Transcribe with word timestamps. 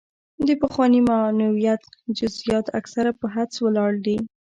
د 0.47 0.49
پخواني 0.61 1.01
معنویت 1.09 1.81
جزیات 2.17 2.65
اکثره 2.79 3.11
په 3.19 3.25
حدس 3.33 3.55
ولاړ 3.61 3.91
دي. 4.05 4.17